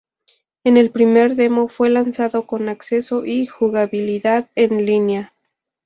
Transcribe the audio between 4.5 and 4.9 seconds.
en